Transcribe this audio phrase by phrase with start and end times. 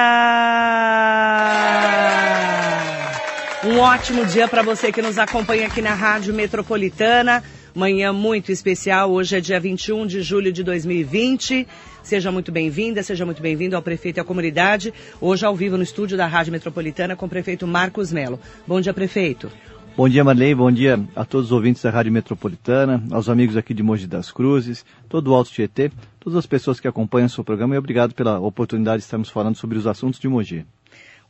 [3.64, 7.44] Um ótimo dia para você que nos acompanha aqui na Rádio Metropolitana.
[7.80, 9.10] Manhã muito especial.
[9.10, 11.66] Hoje é dia 21 de julho de 2020.
[12.04, 14.94] Seja muito bem-vinda, seja muito bem-vindo ao prefeito e à comunidade.
[15.22, 18.38] Hoje ao vivo no estúdio da Rádio Metropolitana com o prefeito Marcos Melo.
[18.68, 19.50] Bom dia, prefeito.
[19.96, 20.54] Bom dia, Marley.
[20.54, 24.30] Bom dia a todos os ouvintes da Rádio Metropolitana, aos amigos aqui de Mogi das
[24.30, 28.14] Cruzes, todo o Alto Tietê, todas as pessoas que acompanham o seu programa e obrigado
[28.14, 30.66] pela oportunidade de estarmos falando sobre os assuntos de Mogi.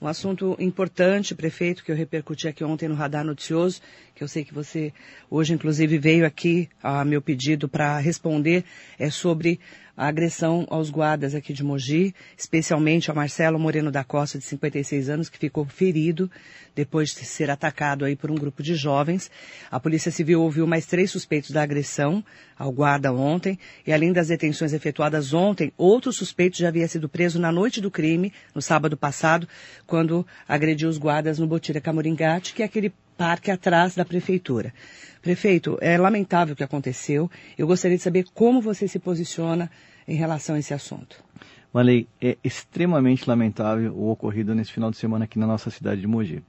[0.02, 3.82] Um assunto importante, prefeito, que eu repercuti aqui ontem no Radar Noticioso,
[4.16, 4.94] que eu sei que você
[5.30, 8.64] hoje, inclusive, veio aqui a meu pedido para responder,
[8.98, 9.60] é sobre
[10.00, 15.10] a agressão aos guardas aqui de Mogi, especialmente ao Marcelo Moreno da Costa, de 56
[15.10, 16.32] anos, que ficou ferido
[16.74, 19.30] depois de ser atacado aí por um grupo de jovens.
[19.70, 22.24] A Polícia Civil ouviu mais três suspeitos da agressão
[22.58, 27.38] ao guarda ontem, e além das detenções efetuadas ontem, outro suspeito já havia sido preso
[27.38, 29.50] na noite do crime, no sábado passado,
[29.86, 34.74] quando agrediu os guardas no Botira Camoringate, que é aquele parque atrás da prefeitura.
[35.22, 37.30] Prefeito, é lamentável o que aconteceu.
[37.58, 39.70] Eu gostaria de saber como você se posiciona
[40.10, 41.24] em relação a esse assunto.
[41.72, 46.08] Malei, é extremamente lamentável o ocorrido nesse final de semana aqui na nossa cidade de
[46.08, 46.44] Mogi.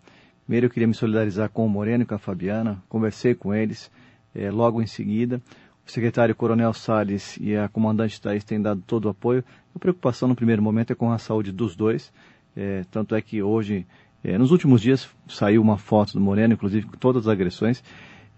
[0.44, 3.91] Primeiro eu queria me solidarizar com o Moreno e com a Fabiana, conversei com eles
[4.34, 5.42] é, logo em seguida.
[5.86, 9.44] O secretário Coronel Salles e a comandante Thais têm dado todo o apoio.
[9.74, 12.11] A preocupação no primeiro momento é com a saúde dos dois.
[12.56, 13.86] É, tanto é que hoje,
[14.24, 17.84] é, nos últimos dias, saiu uma foto do Moreno, inclusive com todas as agressões.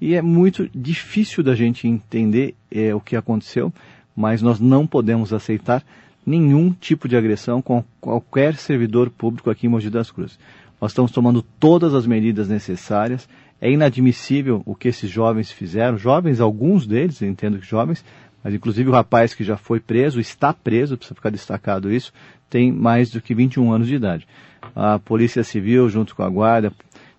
[0.00, 3.72] E é muito difícil da gente entender é, o que aconteceu,
[4.16, 5.82] mas nós não podemos aceitar
[6.24, 10.38] nenhum tipo de agressão com qualquer servidor público aqui em Mogi das Cruzes.
[10.80, 13.28] Nós estamos tomando todas as medidas necessárias.
[13.60, 15.96] É inadmissível o que esses jovens fizeram.
[15.96, 18.04] Jovens, alguns deles, entendo que jovens,
[18.42, 22.12] mas inclusive o rapaz que já foi preso, está preso, precisa ficar destacado isso,
[22.50, 24.26] tem mais do que 21 anos de idade.
[24.74, 26.72] A Polícia Civil, junto com a Guarda,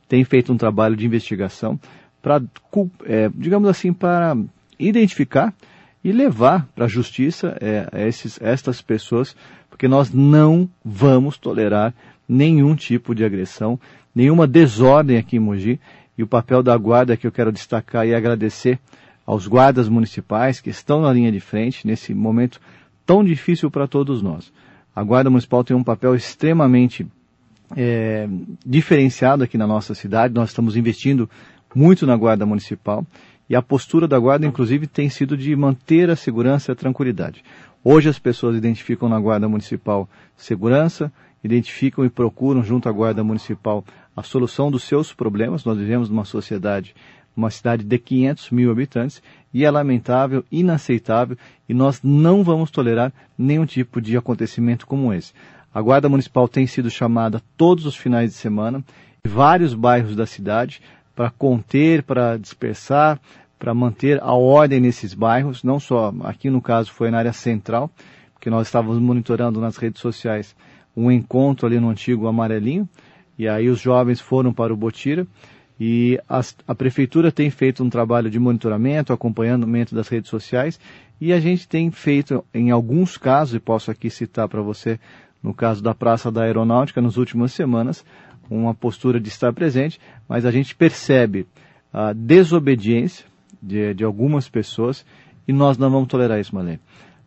[0.08, 1.80] tem feito um trabalho de investigação
[2.22, 2.42] para,
[3.06, 4.36] é, digamos assim, para
[4.78, 5.54] identificar
[6.04, 9.36] e levar para a justiça é, esses, estas pessoas,
[9.70, 11.94] porque nós não vamos tolerar
[12.28, 13.80] nenhum tipo de agressão,
[14.14, 15.80] nenhuma desordem aqui em Mogi.
[16.16, 18.80] E o papel da guarda que eu quero destacar e agradecer
[19.26, 22.60] aos guardas municipais que estão na linha de frente nesse momento
[23.06, 24.54] tão difícil para todos nós.
[24.96, 27.08] A guarda municipal tem um papel extremamente
[27.76, 28.28] é,
[28.64, 30.36] diferenciado aqui na nossa cidade.
[30.36, 31.28] Nós estamos investindo
[31.74, 33.04] muito na guarda municipal
[33.50, 37.44] e a postura da guarda, inclusive, tem sido de manter a segurança e a tranquilidade.
[37.84, 41.12] Hoje as pessoas identificam na guarda municipal segurança,
[41.44, 43.84] identificam e procuram junto à guarda municipal
[44.16, 45.66] a solução dos seus problemas.
[45.66, 46.96] Nós vivemos numa sociedade,
[47.36, 49.22] uma cidade de 500 mil habitantes
[49.54, 51.38] e é lamentável, inaceitável
[51.68, 55.34] e nós não vamos tolerar nenhum tipo de acontecimento como esse.
[55.74, 58.84] A guarda municipal tem sido chamada todos os finais de semana
[59.26, 60.82] em vários bairros da cidade
[61.16, 63.20] para conter, para dispersar,
[63.58, 67.90] para manter a ordem nesses bairros, não só aqui no caso foi na área central,
[68.34, 70.56] porque nós estávamos monitorando nas redes sociais
[70.96, 72.88] um encontro ali no antigo Amarelinho,
[73.38, 75.26] e aí os jovens foram para o Botira,
[75.80, 76.20] e
[76.68, 80.80] a prefeitura tem feito um trabalho de monitoramento, acompanhamento das redes sociais,
[81.20, 85.00] e a gente tem feito, em alguns casos, e posso aqui citar para você,
[85.42, 88.06] no caso da Praça da Aeronáutica, nas últimas semanas,
[88.56, 91.48] uma postura de estar presente, mas a gente percebe
[91.92, 93.26] a desobediência
[93.62, 95.06] de, de algumas pessoas
[95.48, 96.80] e nós não vamos tolerar isso, Malê.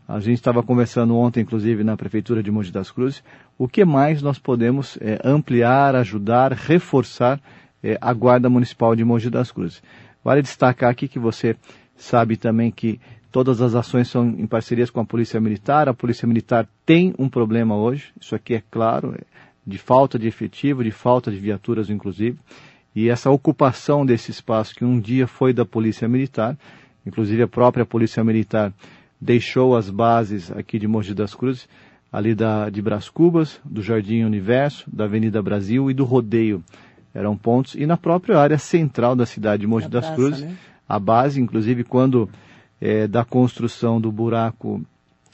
[0.08, 3.24] A gente estava conversando ontem, inclusive, na Prefeitura de Monte das Cruzes,
[3.58, 7.40] o que mais nós podemos é, ampliar, ajudar, reforçar
[7.82, 9.82] é, a Guarda Municipal de Monte das Cruzes.
[10.22, 11.56] Vale destacar aqui que você
[11.96, 13.00] sabe também que
[13.32, 15.88] todas as ações são em parcerias com a Polícia Militar.
[15.88, 19.24] A Polícia Militar tem um problema hoje, isso aqui é claro, é,
[19.66, 22.38] de falta de efetivo, de falta de viaturas, inclusive,
[22.94, 26.56] e essa ocupação desse espaço que um dia foi da Polícia Militar,
[27.04, 28.72] inclusive a própria Polícia Militar
[29.20, 31.68] deixou as bases aqui de Mogi das Cruzes,
[32.12, 36.62] ali da, de Brás Cubas, do Jardim Universo, da Avenida Brasil e do Rodeio.
[37.12, 40.56] Eram pontos, e na própria área central da cidade de Mogi das praça, Cruzes, né?
[40.88, 42.28] a base, inclusive quando
[42.80, 44.82] é, da construção do buraco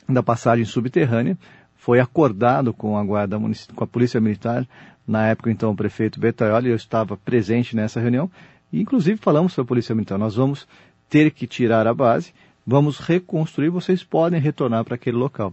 [0.08, 1.36] da passagem subterrânea,
[1.82, 3.36] foi acordado com a guarda
[3.74, 4.64] com a polícia militar,
[5.04, 8.30] na época então o prefeito Betaioli, eu estava presente nessa reunião,
[8.72, 10.68] e inclusive falamos para a polícia militar, nós vamos
[11.10, 12.32] ter que tirar a base,
[12.64, 15.52] vamos reconstruir, vocês podem retornar para aquele local.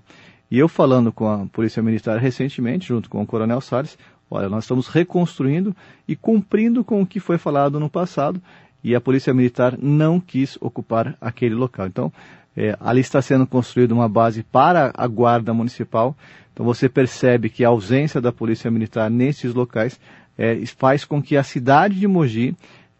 [0.51, 3.97] E eu falando com a polícia militar recentemente, junto com o coronel Salles,
[4.29, 5.75] olha, nós estamos reconstruindo
[6.07, 8.39] e cumprindo com o que foi falado no passado
[8.83, 11.87] e a Polícia Militar não quis ocupar aquele local.
[11.87, 12.11] Então,
[12.55, 16.15] é, ali está sendo construída uma base para a Guarda Municipal.
[16.53, 19.99] Então, você percebe que a ausência da Polícia Militar nesses locais
[20.37, 22.55] é, faz com que a cidade de Mogi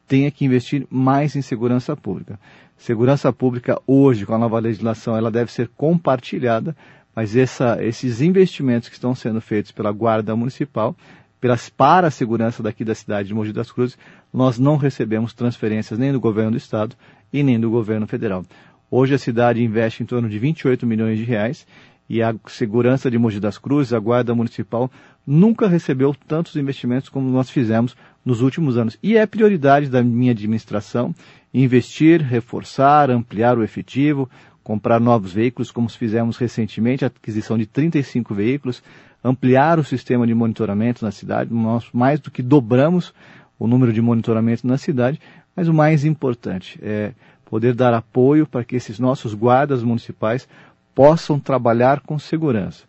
[0.08, 2.40] tenha que investir mais em segurança pública.
[2.78, 6.76] Segurança pública hoje, com a nova legislação, ela deve ser compartilhada,
[7.16, 10.96] mas essa, esses investimentos que estão sendo feitos pela Guarda Municipal,
[11.40, 13.98] pelas, para a segurança daqui da cidade de Mogi das Cruzes,
[14.34, 16.96] nós não recebemos transferências nem do governo do estado
[17.32, 18.46] e nem do governo federal.
[18.92, 21.66] Hoje a cidade investe em torno de 28 milhões de reais
[22.10, 24.90] e a segurança de Mogi das Cruzes, a Guarda Municipal,
[25.26, 27.96] nunca recebeu tantos investimentos como nós fizemos
[28.26, 28.98] nos últimos anos.
[29.02, 31.14] E é prioridade da minha administração
[31.54, 34.30] investir, reforçar, ampliar o efetivo,
[34.64, 38.84] comprar novos veículos, como fizemos recentemente, a aquisição de 35 veículos,
[39.24, 43.14] ampliar o sistema de monitoramento na cidade, nós mais do que dobramos
[43.58, 45.20] o número de monitoramento na cidade,
[45.56, 47.12] mas o mais importante é
[47.46, 50.48] poder dar apoio para que esses nossos guardas municipais
[50.96, 52.84] possam trabalhar com segurança.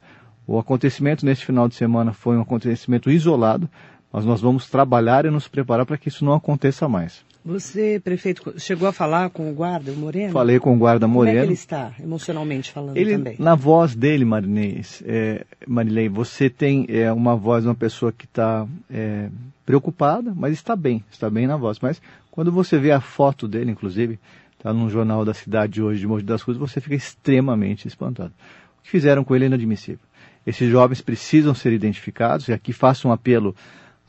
[0.47, 3.69] O acontecimento neste final de semana foi um acontecimento isolado,
[4.13, 7.25] mas nós vamos trabalhar e nos preparar para que isso não aconteça mais.
[7.43, 10.33] Você, prefeito, chegou a falar com o guarda, o Moreno?
[10.33, 11.33] Falei com o guarda Moreno.
[11.33, 13.37] Como é que ele está, emocionalmente falando ele, também?
[13.39, 18.27] Na voz dele, Marinês, é, Marilei, você tem é, uma voz de uma pessoa que
[18.27, 19.31] está é,
[19.65, 21.79] preocupada, mas está bem, está bem na voz.
[21.81, 22.01] Mas
[22.31, 24.19] quando você vê a foto dele, inclusive,
[24.59, 28.35] está num jornal da cidade hoje de Mogi das Cruzes, você fica extremamente espantado.
[28.79, 30.05] O que fizeram com ele é inadmissível.
[30.47, 33.55] Esses jovens precisam ser identificados, e aqui faço um apelo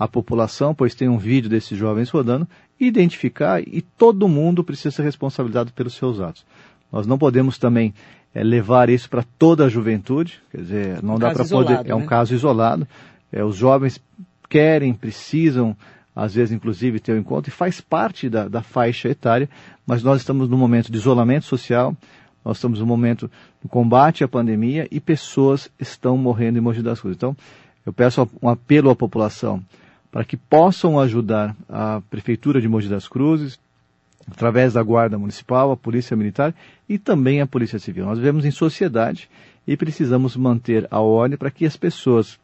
[0.01, 2.47] à população, pois tem um vídeo desses jovens rodando,
[2.79, 6.43] identificar e todo mundo precisa ser responsabilizado pelos seus atos.
[6.91, 7.93] Nós não podemos também
[8.33, 11.81] é, levar isso para toda a juventude, quer dizer, não um dá para poder.
[11.85, 12.07] É um né?
[12.07, 12.87] caso isolado.
[13.31, 14.01] É, os jovens
[14.49, 15.77] querem, precisam,
[16.15, 19.47] às vezes inclusive ter o um encontro, e faz parte da, da faixa etária,
[19.85, 21.95] mas nós estamos num momento de isolamento social,
[22.43, 23.29] nós estamos num momento
[23.61, 27.17] de combate à pandemia e pessoas estão morrendo em Mogi das Cruzes.
[27.17, 27.37] Então,
[27.85, 29.63] eu peço um apelo à população
[30.11, 33.59] para que possam ajudar a Prefeitura de Mogi das Cruzes,
[34.29, 36.53] através da Guarda Municipal, a Polícia Militar
[36.87, 38.05] e também a Polícia Civil.
[38.05, 39.29] Nós vivemos em sociedade
[39.65, 42.39] e precisamos manter a ordem para que as pessoas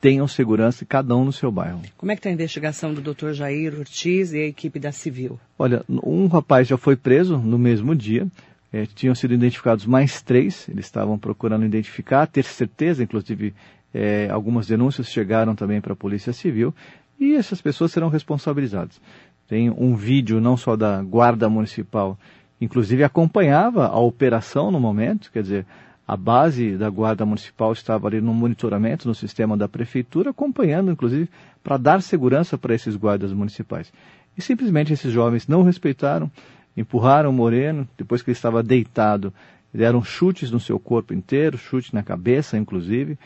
[0.00, 1.82] tenham segurança, cada um no seu bairro.
[1.96, 3.32] Como é que está a investigação do Dr.
[3.32, 5.38] Jair Ortiz e a equipe da Civil?
[5.58, 8.26] Olha, um rapaz já foi preso no mesmo dia.
[8.72, 13.52] É, tinham sido identificados mais três, eles estavam procurando identificar, ter certeza, inclusive
[13.92, 16.74] é, algumas denúncias chegaram também para a Polícia Civil
[17.18, 19.00] e essas pessoas serão responsabilizadas.
[19.46, 22.18] Tem um vídeo não só da Guarda Municipal,
[22.60, 25.66] inclusive acompanhava a operação no momento, quer dizer,
[26.06, 31.28] a base da Guarda Municipal estava ali no monitoramento no sistema da Prefeitura, acompanhando, inclusive,
[31.62, 33.92] para dar segurança para esses guardas municipais.
[34.36, 36.30] E simplesmente esses jovens não respeitaram,
[36.76, 39.32] empurraram o Moreno, depois que ele estava deitado,
[39.72, 43.16] deram chutes no seu corpo inteiro, chute na cabeça, inclusive,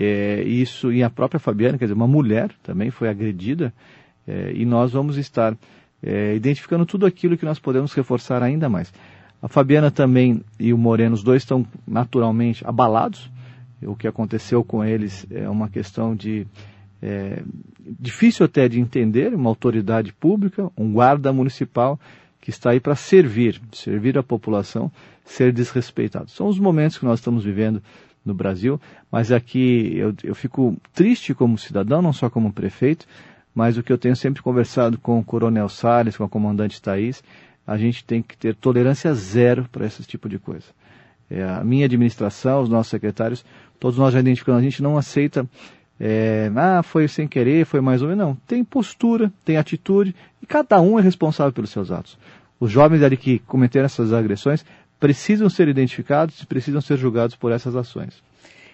[0.00, 3.74] é, isso, e a própria Fabiana, quer dizer, uma mulher também foi agredida,
[4.26, 5.56] é, e nós vamos estar
[6.00, 8.92] é, identificando tudo aquilo que nós podemos reforçar ainda mais.
[9.42, 13.28] A Fabiana também e o Moreno, os dois estão naturalmente abalados.
[13.82, 16.46] O que aconteceu com eles é uma questão de
[17.02, 17.42] é,
[17.98, 21.98] difícil até de entender, uma autoridade pública, um guarda municipal
[22.40, 24.90] que está aí para servir, servir a população,
[25.24, 26.30] ser desrespeitado.
[26.30, 27.82] São os momentos que nós estamos vivendo
[28.28, 28.80] no Brasil,
[29.10, 33.06] mas aqui eu, eu fico triste como cidadão, não só como prefeito,
[33.54, 37.22] mas o que eu tenho sempre conversado com o Coronel Salles, com a comandante Thaís,
[37.66, 40.66] a gente tem que ter tolerância zero para esse tipo de coisa.
[41.30, 43.44] É, a minha administração, os nossos secretários,
[43.78, 45.46] todos nós já identificamos, a gente não aceita,
[46.00, 48.34] é, ah, foi sem querer, foi mais ou menos, não.
[48.46, 52.16] Tem postura, tem atitude, e cada um é responsável pelos seus atos.
[52.60, 54.64] Os jovens ali que cometeram essas agressões
[54.98, 58.22] precisam ser identificados e precisam ser julgados por essas ações.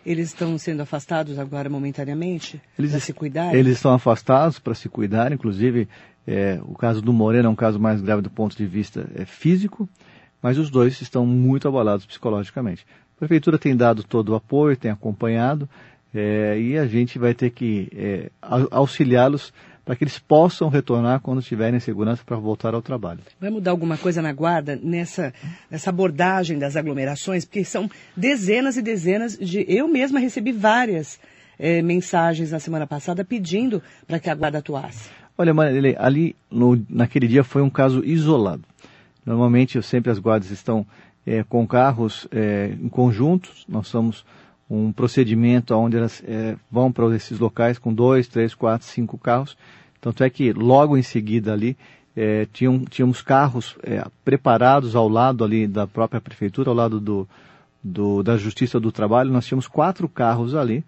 [0.05, 3.55] Eles estão sendo afastados agora momentaneamente eles, para se cuidar?
[3.55, 5.89] Eles estão afastados para se cuidar, inclusive
[6.27, 9.25] é, o caso do Moreno é um caso mais grave do ponto de vista é,
[9.25, 9.89] físico,
[10.43, 12.87] mas os dois estão muito abalados psicologicamente.
[13.17, 15.69] A prefeitura tem dado todo o apoio, tem acompanhado,
[16.15, 18.31] é, e a gente vai ter que é,
[18.71, 19.53] auxiliá-los
[19.85, 23.21] para que eles possam retornar quando estiverem em segurança para voltar ao trabalho.
[23.41, 25.33] Vai mudar alguma coisa na guarda nessa,
[25.71, 27.45] nessa abordagem das aglomerações?
[27.45, 29.65] Porque são dezenas e dezenas de.
[29.69, 31.21] Eu mesma recebi várias
[31.59, 35.11] é, mensagens na semana passada pedindo para que a guarda atuasse.
[35.37, 38.63] Olha, Marilei, ali no, naquele dia foi um caso isolado.
[39.27, 40.87] Normalmente sempre as guardas estão
[41.27, 44.25] é, com carros é, em conjuntos, nós somos
[44.69, 49.57] um procedimento onde elas é, vão para esses locais com dois, três, quatro, cinco carros.
[50.01, 51.77] Tanto é que logo em seguida ali
[52.17, 57.29] é, tinham, tínhamos carros é, preparados ao lado ali da própria prefeitura, ao lado do,
[57.83, 59.33] do, da Justiça do Trabalho.
[59.33, 60.85] Nós tínhamos quatro carros ali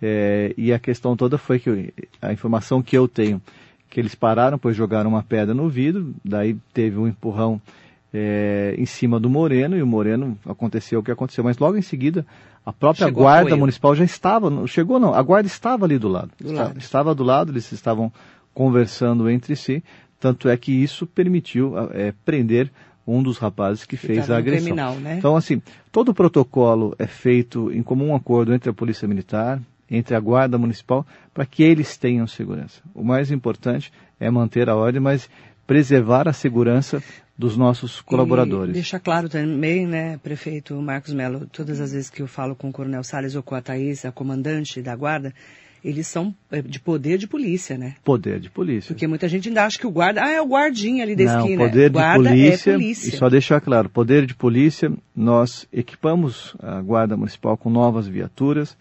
[0.00, 3.40] é, e a questão toda foi que a informação que eu tenho
[3.90, 7.60] que eles pararam, pois jogaram uma pedra no vidro, daí teve um empurrão
[8.12, 11.82] é, em cima do Moreno e o Moreno aconteceu o que aconteceu, mas logo em
[11.82, 12.26] seguida
[12.64, 16.30] a própria chegou guarda municipal já estava, chegou não, a guarda estava ali do lado,
[16.38, 16.78] do estava, lado.
[16.78, 18.12] estava do lado, eles estavam
[18.54, 19.82] conversando entre si,
[20.18, 22.70] tanto é que isso permitiu é, prender
[23.06, 24.66] um dos rapazes que, que fez a agressão.
[24.66, 25.16] Criminal, né?
[25.16, 29.60] Então, assim, todo o protocolo é feito em comum acordo entre a Polícia Militar,
[29.90, 32.82] entre a Guarda Municipal, para que eles tenham segurança.
[32.94, 35.30] O mais importante é manter a ordem, mas
[35.66, 37.02] preservar a segurança
[37.38, 38.70] dos nossos colaboradores.
[38.70, 42.68] E deixar claro também, né, prefeito Marcos Melo, todas as vezes que eu falo com
[42.68, 45.32] o Coronel Salles ou com a Thaís, a comandante da Guarda,
[45.84, 47.94] eles são é, de poder de polícia, né?
[48.02, 48.88] Poder de polícia.
[48.92, 51.40] Porque muita gente ainda acha que o guarda, ah, é o guardinha ali da Não,
[51.40, 51.64] esquina.
[51.68, 53.08] poder guarda de polícia, é polícia.
[53.08, 58.76] E só deixar claro, poder de polícia, nós equipamos a Guarda Municipal com novas viaturas,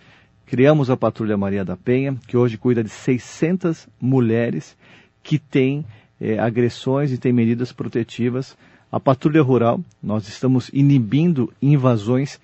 [0.47, 4.75] criamos a Patrulha Maria da Penha, que hoje cuida de 600 mulheres
[5.21, 5.85] que têm
[6.19, 8.57] é, agressões e têm medidas protetivas.
[8.91, 12.39] A Patrulha Rural, nós estamos inibindo invasões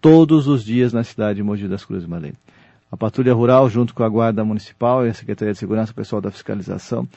[0.00, 2.32] todos os dias na cidade de Mogi das Cruzes Malém.
[2.90, 6.22] A Patrulha Rural, junto com a Guarda Municipal e a Secretaria de Segurança, o pessoal
[6.22, 7.08] da fiscalização,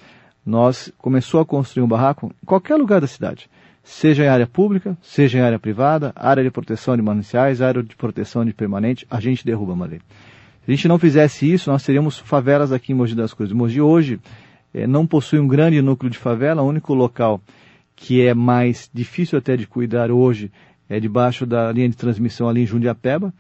[0.46, 3.50] nós começou a construir um barraco em qualquer lugar da cidade
[3.84, 7.96] seja em área pública, seja em área privada, área de proteção de mananciais, área de
[7.96, 10.00] proteção de permanente, a gente derruba a lei.
[10.66, 13.54] Se a gente não fizesse isso, nós teríamos favelas aqui em Mogi das Cruzes.
[13.54, 14.20] Mogi hoje
[14.88, 17.42] não possui um grande núcleo de favela, o único local
[17.96, 20.52] que é mais difícil até de cuidar hoje
[20.90, 23.34] é debaixo da linha de transmissão ali em Jundiapeba.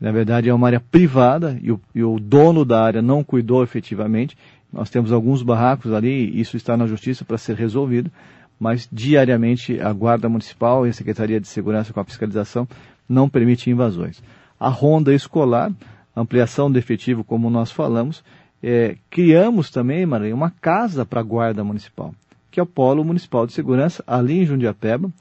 [0.00, 3.62] Na verdade é uma área privada e o, e o dono da área não cuidou
[3.62, 4.36] efetivamente.
[4.72, 8.10] Nós temos alguns barracos ali, isso está na justiça para ser resolvido
[8.58, 12.68] mas diariamente a Guarda Municipal e a Secretaria de Segurança com a fiscalização
[13.08, 14.22] não permite invasões.
[14.58, 15.72] A ronda escolar,
[16.16, 18.24] ampliação do efetivo, como nós falamos,
[18.66, 22.14] é, criamos também, Maria, uma casa para a Guarda Municipal,
[22.50, 25.12] que é o Polo Municipal de Segurança, ali em Jundiapeba,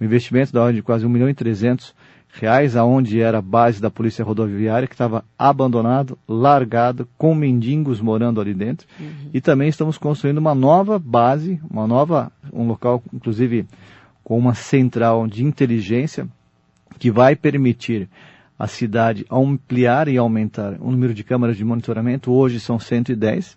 [0.00, 1.94] um investimento da ordem de quase 1 milhão e 300
[2.32, 8.40] reais, aonde era a base da polícia rodoviária, que estava abandonado, largado, com mendigos morando
[8.40, 8.86] ali dentro.
[8.98, 9.30] Uhum.
[9.32, 13.66] E também estamos construindo uma nova base, uma nova, um local, inclusive,
[14.24, 16.26] com uma central de inteligência,
[16.98, 18.08] que vai permitir
[18.58, 22.32] a cidade ampliar e aumentar o número de câmaras de monitoramento.
[22.32, 23.56] Hoje são 110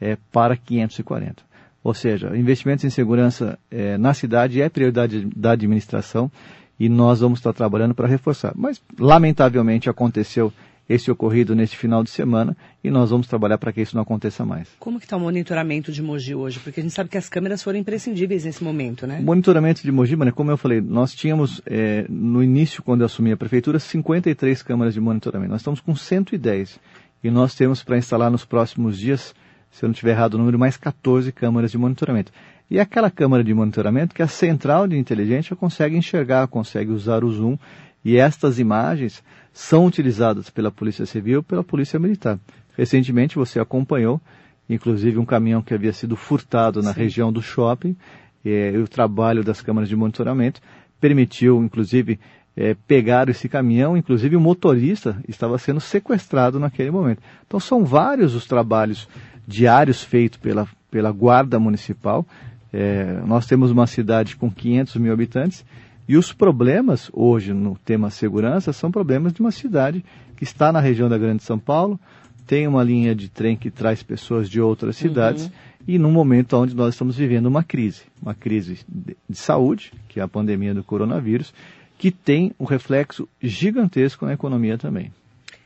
[0.00, 1.42] é, para 540.
[1.82, 6.30] Ou seja, investimentos em segurança é, na cidade é prioridade da administração
[6.78, 8.52] e nós vamos estar trabalhando para reforçar.
[8.54, 10.52] Mas, lamentavelmente, aconteceu
[10.90, 14.44] esse ocorrido neste final de semana e nós vamos trabalhar para que isso não aconteça
[14.44, 14.68] mais.
[14.80, 16.58] Como que está o monitoramento de Mogi hoje?
[16.58, 19.20] Porque a gente sabe que as câmeras foram imprescindíveis nesse momento, né?
[19.20, 23.06] O monitoramento de Mogi, mano, como eu falei, nós tínhamos é, no início, quando eu
[23.06, 25.52] assumi a prefeitura, 53 câmeras de monitoramento.
[25.52, 26.80] Nós estamos com 110
[27.22, 29.32] e nós temos para instalar nos próximos dias,
[29.70, 32.32] se eu não estiver errado o número, mais 14 câmeras de monitoramento.
[32.68, 37.30] E aquela câmera de monitoramento que a central de inteligência consegue enxergar, consegue usar o
[37.30, 37.56] zoom,
[38.04, 42.38] e estas imagens são utilizadas pela Polícia Civil e pela Polícia Militar.
[42.76, 44.20] Recentemente você acompanhou,
[44.68, 47.00] inclusive, um caminhão que havia sido furtado na Sim.
[47.00, 47.96] região do shopping,
[48.44, 50.60] e o trabalho das câmeras de monitoramento
[51.00, 52.18] permitiu, inclusive,
[52.56, 57.22] é, pegar esse caminhão, inclusive o motorista estava sendo sequestrado naquele momento.
[57.46, 59.08] Então são vários os trabalhos
[59.46, 62.26] diários feitos pela, pela Guarda Municipal,
[62.72, 65.64] é, nós temos uma cidade com 500 mil habitantes
[66.10, 70.04] e os problemas hoje no tema segurança são problemas de uma cidade
[70.36, 72.00] que está na região da Grande São Paulo,
[72.48, 75.52] tem uma linha de trem que traz pessoas de outras cidades uhum.
[75.86, 80.18] e num momento onde nós estamos vivendo uma crise, uma crise de, de saúde, que
[80.18, 81.54] é a pandemia do coronavírus,
[81.96, 85.12] que tem um reflexo gigantesco na economia também.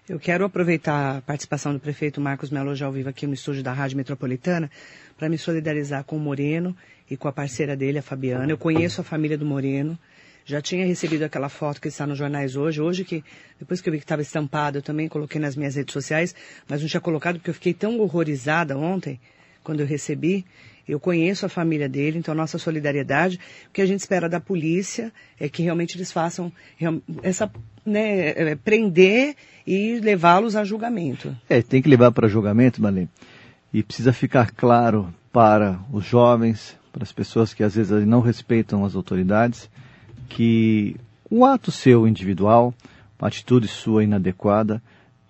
[0.06, 3.62] Eu quero aproveitar a participação do prefeito Marcos Melo já ao vivo aqui no estúdio
[3.62, 4.70] da Rádio Metropolitana
[5.16, 6.76] para me solidarizar com o Moreno
[7.10, 8.52] e com a parceira dele, a Fabiana.
[8.52, 9.98] Eu conheço a família do Moreno.
[10.46, 12.80] Já tinha recebido aquela foto que está nos jornais hoje.
[12.80, 13.24] Hoje que,
[13.58, 16.34] depois que eu vi que estava estampado, eu também coloquei nas minhas redes sociais,
[16.68, 19.18] mas não tinha colocado porque eu fiquei tão horrorizada ontem,
[19.62, 20.44] quando eu recebi.
[20.86, 23.40] Eu conheço a família dele, então nossa solidariedade.
[23.68, 25.10] O que a gente espera da polícia
[25.40, 26.52] é que realmente eles façam
[27.22, 27.50] essa,
[27.86, 29.34] né, é, prender
[29.66, 31.34] e levá-los a julgamento.
[31.48, 33.08] É, tem que levar para julgamento, Marlene.
[33.72, 38.84] E precisa ficar claro para os jovens, para as pessoas que às vezes não respeitam
[38.84, 39.70] as autoridades,
[40.28, 40.96] que
[41.30, 42.74] um ato seu individual,
[43.18, 44.82] uma atitude sua inadequada,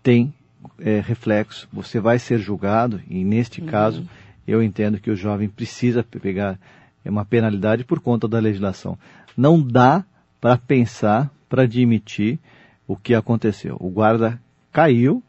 [0.02, 0.32] tem
[0.78, 3.66] é, reflexo, você vai ser julgado, e neste uhum.
[3.66, 4.08] caso,
[4.46, 6.58] eu entendo que o jovem precisa pegar
[7.04, 8.98] uma penalidade por conta da legislação.
[9.36, 10.04] Não dá
[10.40, 12.38] para pensar, para admitir
[12.86, 13.76] o que aconteceu.
[13.80, 14.40] O guarda
[14.72, 15.22] caiu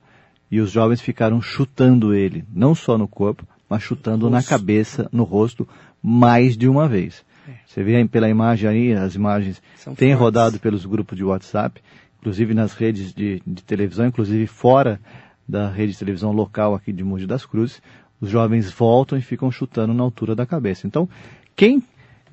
[0.50, 5.24] e os jovens ficaram chutando ele, não só no corpo, mas chutando na cabeça, no
[5.24, 5.68] rosto,
[6.02, 7.26] mais de uma vez.
[7.48, 7.52] É.
[7.66, 9.62] Você vê pela imagem aí, as imagens
[9.96, 11.82] têm rodado pelos grupos de WhatsApp,
[12.20, 15.00] inclusive nas redes de, de, televisão, inclusive fora
[15.48, 17.82] da rede de televisão local aqui de Mogi das Cruzes,
[18.20, 20.88] os jovens voltam e ficam chutando na altura da cabeça.
[20.88, 21.08] Então,
[21.56, 21.84] quem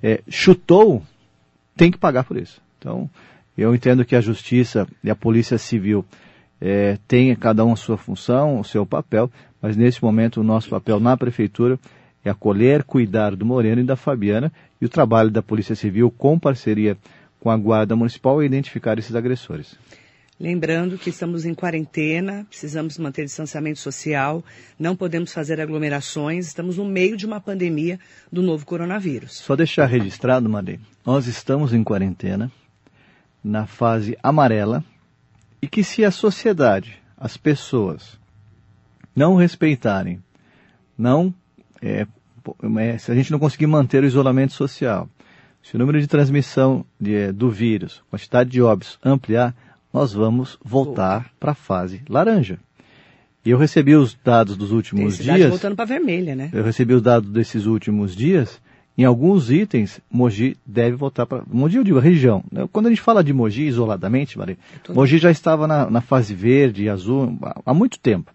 [0.03, 1.03] é, chutou
[1.77, 2.61] tem que pagar por isso.
[2.79, 3.09] Então,
[3.57, 6.05] eu entendo que a justiça e a polícia civil
[6.61, 10.71] é, tem cada um a sua função, o seu papel, mas nesse momento o nosso
[10.71, 11.79] papel na prefeitura
[12.25, 16.39] é acolher, cuidar do Moreno e da Fabiana e o trabalho da Polícia Civil com
[16.39, 16.97] parceria
[17.41, 19.77] com a Guarda Municipal é identificar esses agressores.
[20.39, 24.45] Lembrando que estamos em quarentena, precisamos manter distanciamento social,
[24.79, 28.01] não podemos fazer aglomerações, estamos no meio de uma pandemia
[28.31, 29.35] do novo coronavírus.
[29.35, 32.51] Só deixar registrado, Marlene, nós estamos em quarentena,
[33.43, 34.85] na fase amarela,
[35.61, 38.19] e que se a sociedade, as pessoas,
[39.15, 40.23] não respeitarem,
[40.99, 41.33] não
[41.83, 42.07] é,
[42.81, 45.09] é, se a gente não conseguir manter o isolamento social,
[45.63, 49.55] se o número de transmissão de, é, do vírus, quantidade de óbitos ampliar,
[49.93, 52.59] nós vamos voltar para a fase laranja.
[53.45, 55.51] E eu recebi os dados dos últimos Tem dias.
[55.51, 56.49] voltando para vermelha, né?
[56.53, 58.61] Eu recebi os dados desses últimos dias.
[58.97, 61.43] Em alguns itens, Mogi deve voltar para.
[61.51, 62.45] Mogi, eu digo, a região.
[62.71, 64.57] Quando a gente fala de Mogi isoladamente, Maria,
[64.91, 67.37] Mogi já estava na, na fase verde e azul
[67.67, 68.31] há muito tempo.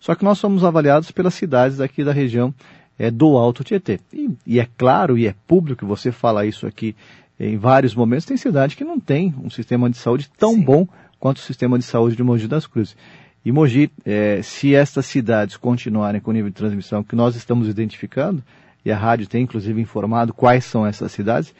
[0.00, 2.54] Só que nós somos avaliados pelas cidades daqui da região
[2.98, 4.00] é, do Alto Tietê.
[4.12, 6.96] E, e, é claro e é público, você fala isso aqui
[7.38, 10.62] em vários momentos, tem cidade que não tem um sistema de saúde tão Sim.
[10.62, 10.88] bom
[11.20, 12.96] quanto o sistema de saúde de Mogi das Cruzes.
[13.44, 17.68] E Mogi, é, se estas cidades continuarem com o nível de transmissão que nós estamos
[17.68, 18.42] identificando,
[18.84, 21.54] e a rádio tem inclusive informado quais são essas cidades,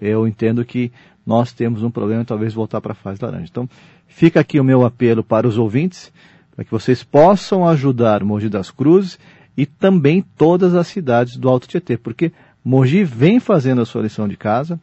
[0.00, 0.92] eu entendo que
[1.24, 3.46] nós temos um problema e talvez voltar para a fase laranja.
[3.50, 3.68] Então,
[4.06, 6.12] fica aqui o meu apelo para os ouvintes,
[6.54, 9.18] para que vocês possam ajudar Mogi das Cruzes
[9.56, 12.32] e também todas as cidades do Alto Tietê, porque
[12.64, 14.80] Mogi vem fazendo a sua lição de casa,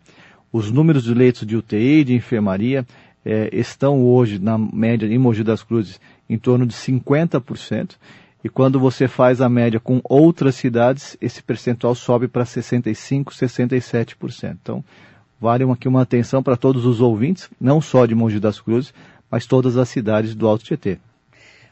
[0.51, 2.86] os números de leitos de UTI, de enfermaria,
[3.23, 7.95] é, estão hoje, na média, em Mogi das Cruzes, em torno de 50%,
[8.43, 14.58] e quando você faz a média com outras cidades, esse percentual sobe para 65%, 67%.
[14.62, 14.84] Então,
[15.39, 18.93] vale aqui uma atenção para todos os ouvintes, não só de Mogi das Cruzes,
[19.29, 20.99] mas todas as cidades do Alto Tietê.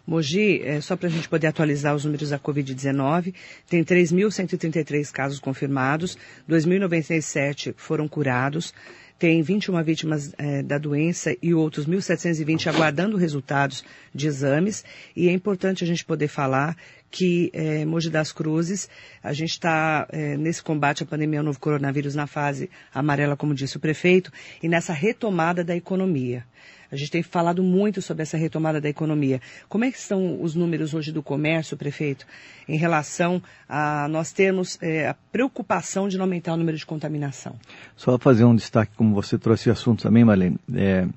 [0.07, 3.33] Mogi, é, só para a gente poder atualizar os números da Covid-19,
[3.69, 6.17] tem 3.133 casos confirmados,
[6.49, 8.73] 2.097 foram curados,
[9.19, 14.85] tem 21 vítimas é, da doença e outros 1.720 aguardando resultados de exames.
[15.15, 16.77] E é importante a gente poder falar
[17.09, 18.89] que é, Mogi das Cruzes,
[19.23, 23.53] a gente está é, nesse combate à pandemia ao novo coronavírus na fase amarela, como
[23.53, 26.43] disse o prefeito, e nessa retomada da economia.
[26.91, 29.41] A gente tem falado muito sobre essa retomada da economia.
[29.67, 32.25] Como é que estão os números hoje do comércio, prefeito,
[32.67, 37.55] em relação a nós termos é, a preocupação de não aumentar o número de contaminação?
[37.95, 40.57] Só fazer um destaque, como você trouxe o assunto também, Marlene.
[40.73, 41.07] É,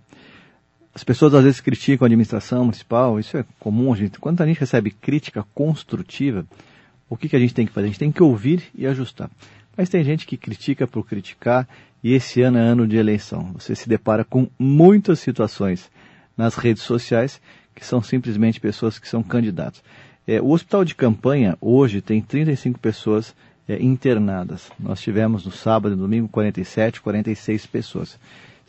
[0.94, 4.58] as pessoas às vezes criticam a administração municipal, isso é comum, gente, quando a gente
[4.58, 6.44] recebe crítica construtiva,
[7.08, 7.86] o que, que a gente tem que fazer?
[7.86, 9.30] A gente tem que ouvir e ajustar.
[9.76, 11.68] Mas tem gente que critica por criticar
[12.02, 13.52] e esse ano é ano de eleição.
[13.54, 15.90] Você se depara com muitas situações
[16.36, 17.40] nas redes sociais
[17.74, 19.82] que são simplesmente pessoas que são candidatos.
[20.26, 23.34] É, o hospital de campanha hoje tem 35 pessoas
[23.68, 24.70] é, internadas.
[24.78, 28.18] Nós tivemos no sábado e domingo 47, 46 pessoas.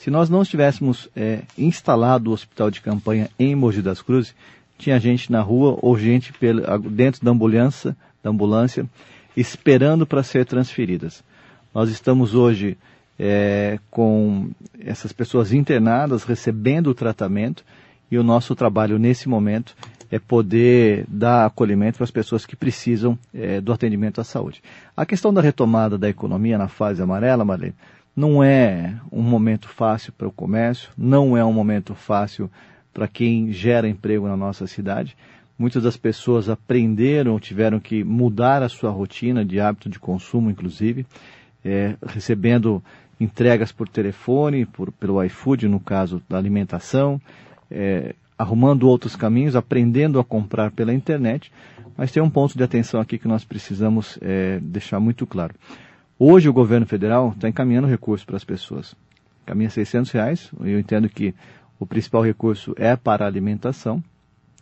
[0.01, 4.33] Se nós não tivéssemos é, instalado o hospital de campanha em Mogi das Cruzes,
[4.75, 6.33] tinha gente na rua ou gente
[6.89, 8.89] dentro da ambulância, da ambulância
[9.37, 11.23] esperando para ser transferidas.
[11.71, 12.79] Nós estamos hoje
[13.19, 14.49] é, com
[14.83, 17.63] essas pessoas internadas, recebendo o tratamento,
[18.09, 19.75] e o nosso trabalho nesse momento
[20.09, 24.63] é poder dar acolhimento para as pessoas que precisam é, do atendimento à saúde.
[24.97, 27.75] A questão da retomada da economia na fase amarela, Marlene,
[28.15, 32.49] não é um momento fácil para o comércio, não é um momento fácil
[32.93, 35.15] para quem gera emprego na nossa cidade.
[35.57, 41.05] Muitas das pessoas aprenderam, tiveram que mudar a sua rotina de hábito de consumo, inclusive,
[41.63, 42.83] é, recebendo
[43.19, 47.21] entregas por telefone, por, pelo iFood, no caso da alimentação,
[47.69, 51.51] é, arrumando outros caminhos, aprendendo a comprar pela internet.
[51.95, 55.53] Mas tem um ponto de atenção aqui que nós precisamos é, deixar muito claro.
[56.23, 58.93] Hoje o governo federal está encaminhando recursos para as pessoas.
[59.43, 60.51] Caminha 600 reais.
[60.63, 61.33] Eu entendo que
[61.79, 64.03] o principal recurso é para a alimentação.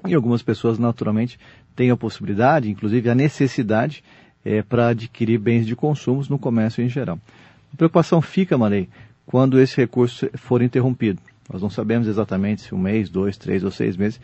[0.08, 1.38] E algumas pessoas, naturalmente,
[1.76, 4.02] têm a possibilidade, inclusive a necessidade,
[4.46, 7.20] é, para adquirir bens de consumo no comércio em geral.
[7.74, 8.88] A preocupação fica, Marei,
[9.26, 11.22] quando esse recurso for interrompido.
[11.52, 14.18] Nós não sabemos exatamente se um mês, dois, três ou seis meses,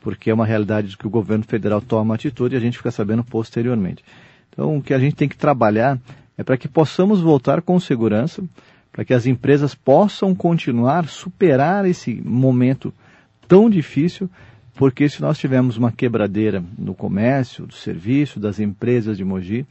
[0.00, 2.90] porque é uma realidade de que o governo federal toma atitude e a gente fica
[2.90, 4.04] sabendo posteriormente.
[4.52, 5.96] Então, o que a gente tem que trabalhar
[6.40, 8.42] é para que possamos voltar com segurança,
[8.90, 12.94] para que as empresas possam continuar, superar esse momento
[13.46, 14.28] tão difícil,
[14.74, 19.66] porque se nós tivermos uma quebradeira no comércio, do serviço, das empresas de Mogi,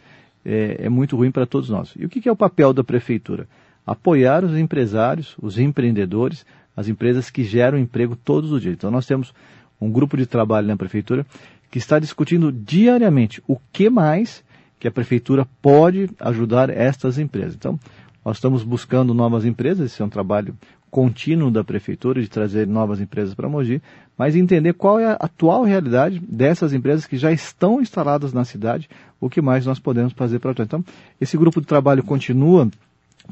[0.46, 1.94] é, é muito ruim para todos nós.
[1.98, 3.48] E o que, que é o papel da prefeitura?
[3.84, 6.46] Apoiar os empresários, os empreendedores,
[6.78, 8.76] as empresas que geram emprego todos os dias.
[8.76, 9.34] Então nós temos
[9.82, 11.26] um grupo de trabalho na prefeitura
[11.72, 14.44] que está discutindo diariamente o que mais
[14.80, 17.56] que a prefeitura pode ajudar estas empresas.
[17.56, 17.78] Então,
[18.24, 20.56] nós estamos buscando novas empresas, esse é um trabalho
[20.90, 23.82] contínuo da prefeitura de trazer novas empresas para Mogi,
[24.18, 28.90] mas entender qual é a atual realidade dessas empresas que já estão instaladas na cidade,
[29.20, 30.64] o que mais nós podemos fazer para.
[30.64, 30.84] Então,
[31.22, 32.70] esse grupo de trabalho continua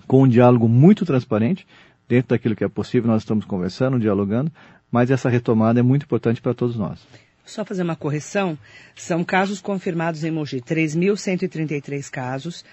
[0.06, 1.66] com um diálogo muito transparente,
[2.08, 4.52] dentro daquilo que é possível, nós estamos conversando, dialogando,
[4.92, 7.06] mas essa retomada é muito importante para todos nós.
[7.48, 8.60] Só fazer uma correção,
[8.94, 12.66] são casos confirmados em Mogi, 3.133 casos,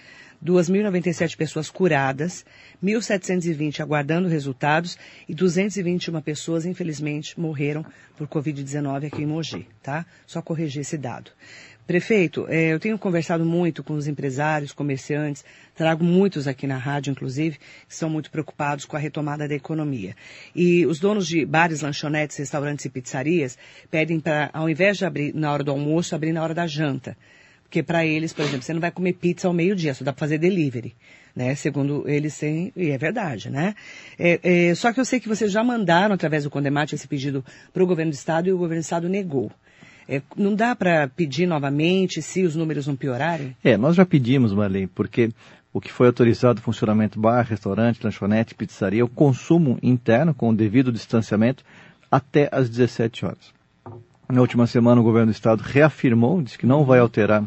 [0.44, 2.44] 2.097 pessoas curadas,
[2.82, 10.04] 1.720 aguardando resultados e 221 pessoas, infelizmente, morreram por Covid-19 aqui em Mogi, tá?
[10.26, 11.30] Só corrigir esse dado.
[11.86, 15.44] Prefeito, é, eu tenho conversado muito com os empresários, comerciantes,
[15.74, 20.16] trago muitos aqui na rádio, inclusive, que são muito preocupados com a retomada da economia.
[20.56, 23.58] E os donos de bares, lanchonetes, restaurantes e pizzarias
[23.90, 27.14] pedem para, ao invés de abrir na hora do almoço, abrir na hora da janta.
[27.64, 30.20] Porque para eles, por exemplo, você não vai comer pizza ao meio-dia, só dá para
[30.20, 30.94] fazer delivery.
[31.36, 31.54] Né?
[31.54, 33.74] Segundo eles e é verdade, né?
[34.18, 37.44] É, é, só que eu sei que vocês já mandaram, através do Condemate, esse pedido
[37.74, 39.52] para o governo do Estado e o governo do Estado negou.
[40.08, 43.56] É, não dá para pedir novamente se os números não piorarem?
[43.64, 45.30] É, nós já pedimos, Marlene, porque
[45.72, 50.92] o que foi autorizado funcionamento bar, restaurante, lanchonete, pizzaria, o consumo interno com o devido
[50.92, 51.64] distanciamento
[52.10, 53.52] até às 17 horas.
[54.28, 57.44] Na última semana o governo do estado reafirmou, disse que não vai alterar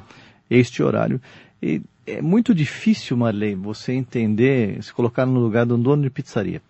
[0.49, 1.21] este horário.
[1.61, 6.61] E é muito difícil, Marley, você entender, se colocar no lugar um dono de pizzaria.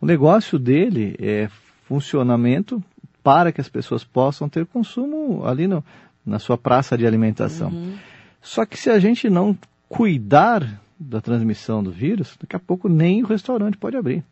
[0.00, 1.48] O negócio dele é
[1.84, 2.82] funcionamento
[3.28, 5.84] para que as pessoas possam ter consumo ali no,
[6.24, 7.68] na sua praça de alimentação.
[7.68, 7.94] Uhum.
[8.40, 9.54] Só que se a gente não
[9.86, 14.24] cuidar da transmissão do vírus, daqui a pouco nem o restaurante pode abrir.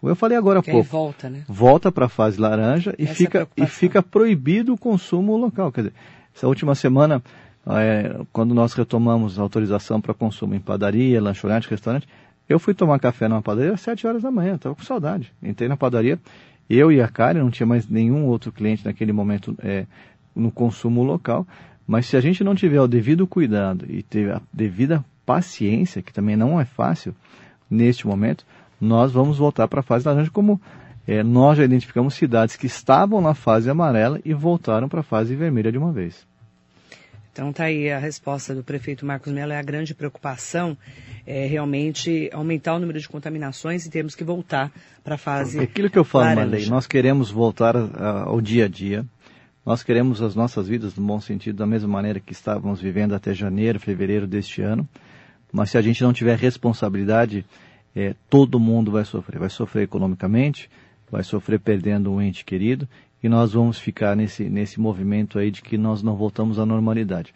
[0.00, 1.44] Como eu falei agora há pouco, volta, né?
[1.46, 5.70] volta para a fase laranja e fica, é e fica proibido o consumo local.
[5.70, 5.94] Quer dizer,
[6.34, 7.22] essa última semana,
[7.68, 12.08] é, quando nós retomamos a autorização para consumo em padaria, lanchonete, restaurante,
[12.48, 15.32] eu fui tomar café numa padaria às 7 horas da manhã, estava com saudade.
[15.40, 16.18] Entrei na padaria,
[16.70, 19.86] eu e a Karen, não tinha mais nenhum outro cliente naquele momento é,
[20.34, 21.46] no consumo local,
[21.86, 26.12] mas se a gente não tiver o devido cuidado e ter a devida paciência, que
[26.12, 27.14] também não é fácil
[27.68, 28.46] neste momento,
[28.80, 30.60] nós vamos voltar para a fase laranja como
[31.06, 35.34] é, nós já identificamos cidades que estavam na fase amarela e voltaram para a fase
[35.34, 36.29] vermelha de uma vez.
[37.40, 40.76] Então tá aí a resposta do prefeito Marcos Mello, é a grande preocupação
[41.26, 44.70] é realmente aumentar o número de contaminações e temos que voltar
[45.02, 48.66] para a fase é Aquilo que eu falo, Marley, nós queremos voltar a, ao dia
[48.66, 49.06] a dia,
[49.64, 53.32] nós queremos as nossas vidas, no bom sentido, da mesma maneira que estávamos vivendo até
[53.32, 54.86] janeiro, fevereiro deste ano,
[55.50, 57.46] mas se a gente não tiver responsabilidade,
[57.96, 59.38] é, todo mundo vai sofrer.
[59.38, 60.68] Vai sofrer economicamente,
[61.10, 62.86] vai sofrer perdendo um ente querido
[63.22, 67.34] e nós vamos ficar nesse, nesse movimento aí de que nós não voltamos à normalidade.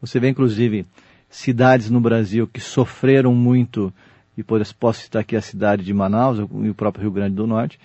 [0.00, 0.86] Você vê, inclusive,
[1.28, 3.92] cidades no Brasil que sofreram muito,
[4.36, 7.78] e posso citar aqui a cidade de Manaus e o próprio Rio Grande do Norte,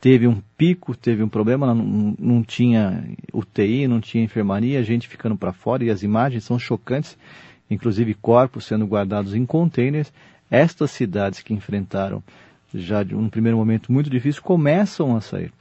[0.00, 5.36] teve um pico, teve um problema, não, não tinha UTI, não tinha enfermaria, gente ficando
[5.36, 7.16] para fora, e as imagens são chocantes,
[7.70, 10.12] inclusive corpos sendo guardados em containers.
[10.50, 12.22] Estas cidades que enfrentaram
[12.74, 15.52] já de um primeiro momento muito difícil começam a sair.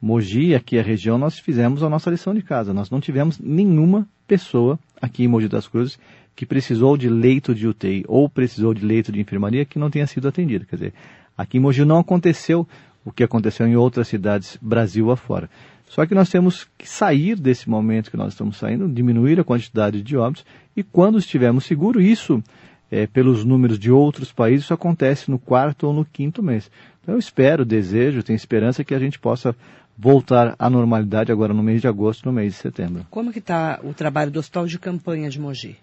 [0.00, 2.72] Mogi, aqui a região, nós fizemos a nossa lição de casa.
[2.72, 5.98] Nós não tivemos nenhuma pessoa aqui em Mogi das Cruzes
[6.34, 10.06] que precisou de leito de UTI ou precisou de leito de enfermaria que não tenha
[10.06, 10.64] sido atendido.
[10.64, 10.94] Quer dizer,
[11.36, 12.66] aqui em Mogi não aconteceu
[13.04, 15.50] o que aconteceu em outras cidades Brasil afora.
[15.86, 20.00] Só que nós temos que sair desse momento que nós estamos saindo, diminuir a quantidade
[20.02, 22.42] de óbitos e quando estivermos seguros, isso
[22.90, 26.70] é, pelos números de outros países, isso acontece no quarto ou no quinto mês.
[27.02, 29.54] Então eu espero, desejo, tenho esperança que a gente possa
[29.96, 33.06] voltar à normalidade agora no mês de agosto, no mês de setembro.
[33.10, 35.76] Como que está o trabalho do Hospital de Campanha de Mogi?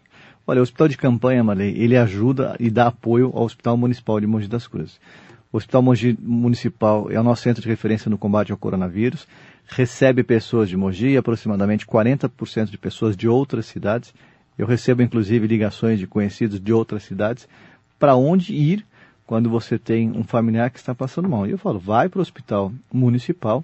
[0.46, 4.26] Olha, o Hospital de Campanha, Marley, ele ajuda e dá apoio ao Hospital Municipal de
[4.26, 5.00] Mogi das Cruzes.
[5.52, 9.28] O Hospital Mogi Municipal é o nosso centro de referência no combate ao coronavírus,
[9.68, 14.14] recebe pessoas de Mogi, aproximadamente 40% de pessoas de outras cidades.
[14.58, 17.48] Eu recebo inclusive ligações de conhecidos de outras cidades
[18.00, 18.86] para onde ir
[19.28, 21.46] quando você tem um familiar que está passando mal.
[21.46, 23.64] E eu falo, vai para o hospital municipal,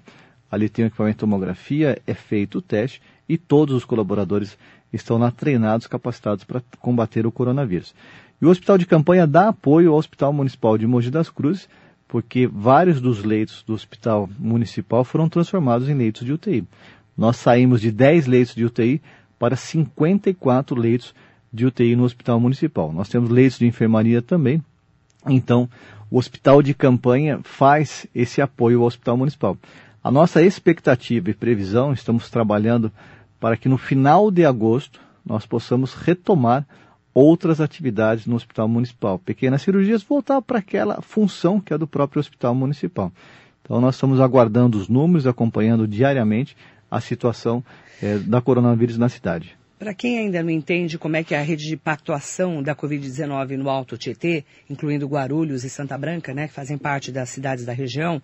[0.50, 4.58] ali tem o equipamento de tomografia, é feito o teste e todos os colaboradores
[4.92, 7.94] estão lá treinados, capacitados para combater o coronavírus.
[8.40, 11.66] E o hospital de campanha dá apoio ao Hospital Municipal de Mogi das Cruzes,
[12.06, 16.64] porque vários dos leitos do hospital municipal foram transformados em leitos de UTI.
[17.16, 19.00] Nós saímos de 10 leitos de UTI
[19.38, 21.14] para 54 leitos
[21.50, 22.92] de UTI no hospital municipal.
[22.92, 24.62] Nós temos leitos de enfermaria também.
[25.26, 25.68] Então,
[26.10, 29.56] o hospital de campanha faz esse apoio ao hospital municipal.
[30.02, 32.92] A nossa expectativa e previsão, estamos trabalhando
[33.40, 36.66] para que no final de agosto nós possamos retomar
[37.14, 39.18] outras atividades no hospital municipal.
[39.18, 43.12] Pequenas cirurgias voltar para aquela função que é do próprio hospital municipal.
[43.62, 46.56] Então nós estamos aguardando os números, acompanhando diariamente
[46.90, 47.64] a situação
[48.02, 49.56] é, da coronavírus na cidade.
[49.84, 53.58] Para quem ainda não entende como é que é a rede de pactuação da Covid-19
[53.58, 57.72] no Alto Tietê, incluindo Guarulhos e Santa Branca, né, que fazem parte das cidades da
[57.74, 58.22] região,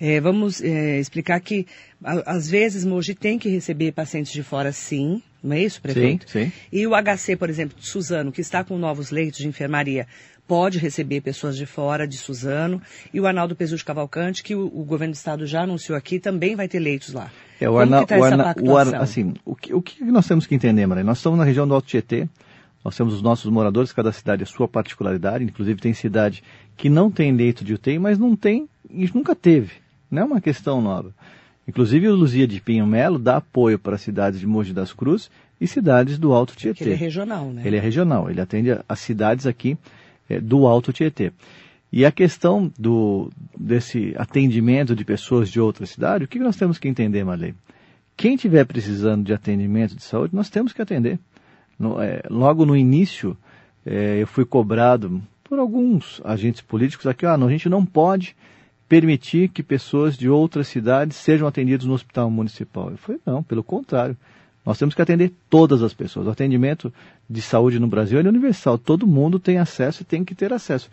[0.00, 1.66] é, vamos é, explicar que,
[2.02, 6.24] a, às vezes, Mogi tem que receber pacientes de fora, sim, não é isso, prefeito?
[6.30, 6.52] Sim, sim.
[6.72, 10.06] E o HC, por exemplo, de Suzano, que está com novos leitos de enfermaria,
[10.46, 12.80] pode receber pessoas de fora de Suzano.
[13.12, 16.54] E o Arnaldo Pesucci Cavalcante, que o, o, governo do estado já anunciou aqui, também
[16.54, 17.30] vai ter leitos lá.
[17.60, 20.46] É, o Arnaldo, tá o Arna, o Arna, assim, o que, o que nós temos
[20.46, 21.04] que entender, Maria?
[21.04, 22.28] Nós estamos na região do Alto Tietê,
[22.84, 26.42] nós temos os nossos moradores, cada cidade a sua particularidade, inclusive tem cidade
[26.76, 29.72] que não tem leito de UTI, mas não tem e nunca teve.
[30.10, 31.12] Não é uma questão nova.
[31.66, 35.66] Inclusive o Luzia de Pinho Melo dá apoio para cidades de Mogi das Cruzes e
[35.66, 36.74] cidades do Alto Tietê.
[36.74, 37.62] Porque ele é regional, né?
[37.64, 39.78] Ele é regional, ele atende as cidades aqui
[40.42, 41.32] do Alto Tietê.
[41.92, 46.78] E a questão do, desse atendimento de pessoas de outra cidade, o que nós temos
[46.78, 47.54] que entender, Marley?
[48.16, 51.18] Quem estiver precisando de atendimento de saúde, nós temos que atender.
[51.78, 53.36] No, é, logo no início,
[53.86, 58.34] é, eu fui cobrado por alguns agentes políticos aqui, ah, não, a gente não pode
[58.88, 62.90] permitir que pessoas de outras cidades sejam atendidas no hospital municipal.
[62.90, 64.16] Eu falei, não, pelo contrário.
[64.64, 66.26] Nós temos que atender todas as pessoas.
[66.26, 66.92] O atendimento
[67.28, 68.78] de saúde no Brasil é universal.
[68.78, 70.90] Todo mundo tem acesso e tem que ter acesso.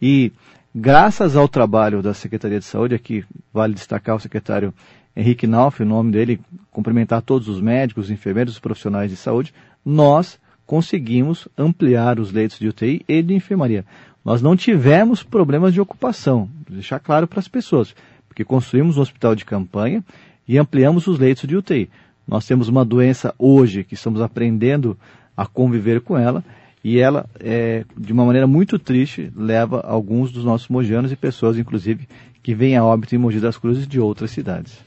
[0.00, 0.32] E
[0.74, 4.74] graças ao trabalho da Secretaria de Saúde, aqui vale destacar o secretário
[5.16, 9.54] Henrique Nauf, o nome dele, cumprimentar todos os médicos, os enfermeiros, os profissionais de saúde,
[9.84, 13.84] nós conseguimos ampliar os leitos de UTI e de enfermaria.
[14.24, 17.94] Nós não tivemos problemas de ocupação, deixar claro para as pessoas,
[18.26, 20.02] porque construímos um hospital de campanha
[20.48, 21.88] e ampliamos os leitos de UTI.
[22.26, 24.98] Nós temos uma doença hoje que estamos aprendendo
[25.36, 26.44] a conviver com ela
[26.82, 31.56] e ela, é, de uma maneira muito triste, leva alguns dos nossos mojanos e pessoas,
[31.56, 32.06] inclusive,
[32.42, 34.78] que vêm a óbito em Mogi das Cruzes de outras cidades.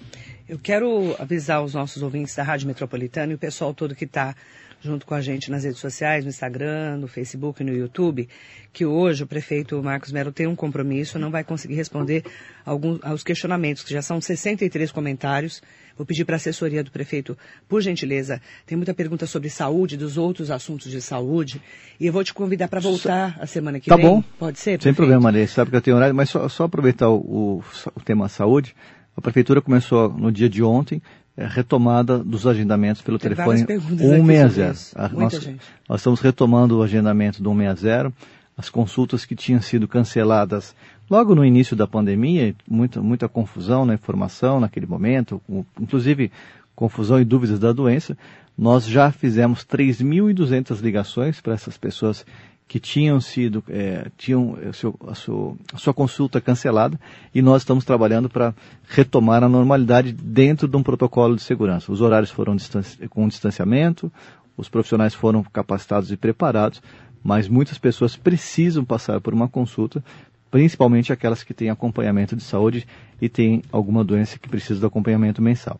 [0.47, 4.35] Eu quero avisar os nossos ouvintes da Rádio Metropolitana e o pessoal todo que está
[4.79, 8.29] junto com a gente nas redes sociais, no Instagram, no Facebook, no YouTube,
[8.71, 12.23] que hoje o prefeito Marcos Melo tem um compromisso, não vai conseguir responder
[12.65, 15.61] alguns, aos questionamentos, que já são 63 comentários.
[15.97, 20.17] Vou pedir para a assessoria do prefeito, por gentileza, tem muita pergunta sobre saúde, dos
[20.17, 21.61] outros assuntos de saúde,
[21.99, 24.05] e eu vou te convidar para voltar a semana que tá vem.
[24.05, 24.23] Tá bom.
[24.37, 24.83] Pode ser, prefeito?
[24.83, 25.47] Sem problema, Maria.
[25.47, 27.63] Sabe que eu tenho horário, mas só, só aproveitar o, o,
[27.95, 28.75] o tema saúde.
[29.15, 31.01] A prefeitura começou no dia de ontem
[31.37, 35.09] é, retomada dos agendamentos pelo Tem telefone 160.
[35.13, 35.47] Nós,
[35.87, 38.11] nós, estamos retomando o agendamento do 160,
[38.57, 40.75] as consultas que tinham sido canceladas
[41.09, 45.39] logo no início da pandemia, muita, muita confusão na informação naquele momento,
[45.79, 46.31] inclusive
[46.75, 48.17] confusão e dúvidas da doença.
[48.57, 52.25] Nós já fizemos 3.200 ligações para essas pessoas
[52.67, 56.99] que tinham sido, é, tinham a, seu, a, sua, a, sua, consulta cancelada
[57.33, 58.53] e nós estamos trabalhando para
[58.89, 61.91] retomar a normalidade dentro de um protocolo de segurança.
[61.91, 64.11] Os horários foram distanci com distanciamento,
[64.57, 66.81] os profissionais foram capacitados e preparados,
[67.23, 70.03] mas muitas pessoas precisam passar por uma consulta,
[70.49, 72.87] principalmente aquelas que têm acompanhamento de saúde
[73.21, 75.79] e têm alguma doença que precisa do acompanhamento mensal.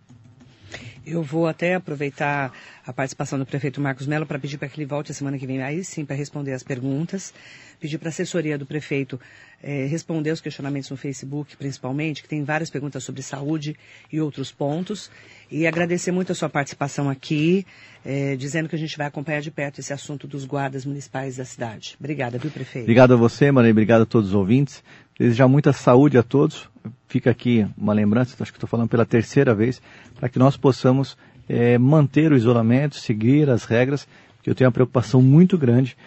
[1.09, 2.51] Eu vou até aproveitar
[2.85, 5.47] a participação do prefeito Marcos Mello para pedir para que ele volte a semana que
[5.47, 7.33] vem, aí sim, para responder as perguntas.
[7.79, 9.17] Pedir para a assessoria do prefeito
[9.63, 13.73] é, responder os questionamentos no Facebook, principalmente, que tem várias perguntas sobre saúde
[14.11, 15.09] e outros pontos.
[15.49, 17.65] E agradecer muito a sua participação aqui,
[18.03, 21.45] é, dizendo que a gente vai acompanhar de perto esse assunto dos guardas municipais da
[21.45, 21.95] cidade.
[21.97, 22.83] Obrigada, viu, prefeito?
[22.83, 24.83] Obrigado a você, Maria, obrigado a todos os ouvintes.
[25.17, 26.69] Desejar muita saúde a todos.
[27.07, 29.81] Fica aqui uma lembrança, acho que estou falando pela terceira vez,
[30.19, 34.07] para que nós possamos é, manter o isolamento, seguir as regras,
[34.43, 35.97] que eu tenho uma preocupação muito grande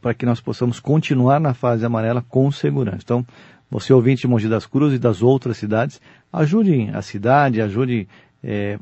[0.00, 3.00] para que nós possamos continuar na fase amarela com segurança.
[3.02, 3.26] Então,
[3.72, 5.98] Você ouvinte de Mogi das Cruzes e das outras cidades,
[6.30, 8.06] ajude a cidade, ajude
[8.44, 8.78] é,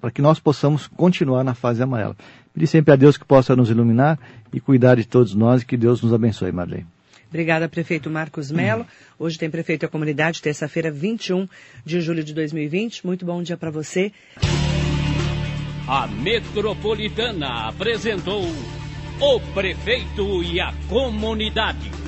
[0.00, 2.16] para que nós possamos continuar na fase amarela.
[2.54, 4.18] Pedir sempre a Deus que possa nos iluminar
[4.50, 6.86] e cuidar de todos nós e que Deus nos abençoe, Marlene.
[7.32, 8.86] Obrigada, prefeito Marcos Melo.
[9.18, 11.48] Hoje tem prefeito da comunidade, terça-feira, 21
[11.82, 13.06] de julho de 2020.
[13.06, 14.12] Muito bom dia para você.
[15.88, 18.44] A Metropolitana apresentou
[19.18, 22.01] o prefeito e a comunidade.